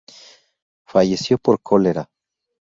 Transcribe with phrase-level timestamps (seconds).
[0.87, 2.09] Falleció por cólera.